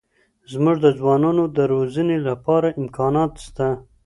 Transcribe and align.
زموږ 0.51 0.77
د 0.81 0.87
ځوانانو 0.99 1.43
د 1.57 1.59
روزنې 1.73 2.17
لپاره 2.27 2.67
امکانات 2.81 3.31
سته. 3.45 3.67